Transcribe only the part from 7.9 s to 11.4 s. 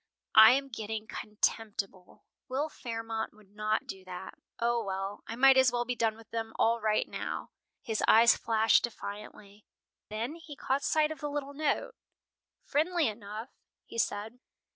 eyes flashed defiantly. Then he caught sight of the